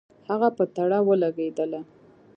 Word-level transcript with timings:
هغه 0.29 0.49
په 0.57 0.63
تړه 0.75 0.99
ولګېدله. 1.09 1.81